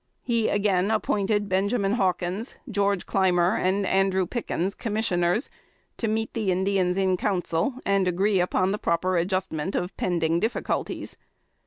He 0.23 0.49
again 0.49 0.89
appointed 0.89 1.47
Benjamin 1.47 1.93
Hawkins, 1.93 2.55
George 2.67 3.05
Clymer 3.05 3.55
and 3.57 3.85
Andrew 3.85 4.25
Pickens, 4.25 4.73
Commissioners, 4.73 5.51
to 5.97 6.07
meet 6.07 6.33
the 6.33 6.51
Indians 6.51 6.97
in 6.97 7.17
Council, 7.17 7.75
and 7.85 8.07
agree 8.07 8.39
upon 8.39 8.71
the 8.71 8.79
proper 8.79 9.15
adjustment 9.15 9.75
of 9.75 9.95
pending 9.97 10.39
difficulties. 10.39 11.17